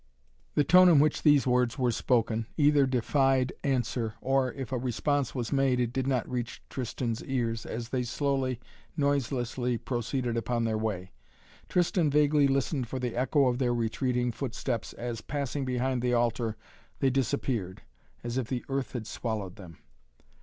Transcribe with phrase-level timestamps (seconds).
[0.55, 5.35] The tone in which these words were spoken, either defied answer, or, if a response
[5.35, 8.59] was made, it did not reach Tristan's ears as they slowly,
[8.97, 11.11] noiselessly, proceeded upon their way.
[11.69, 16.57] Tristan vaguely listened for the echo of their retreating footsteps as, passing behind the altar,
[16.99, 17.83] they disappeared,
[18.23, 19.77] as if the earth had swallowed them.